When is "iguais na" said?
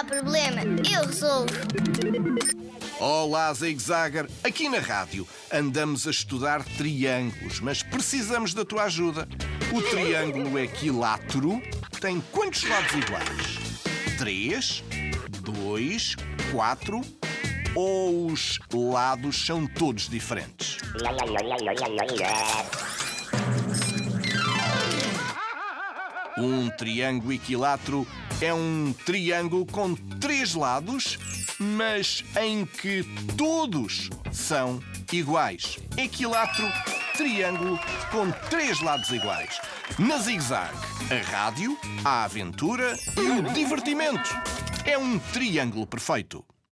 39.10-40.18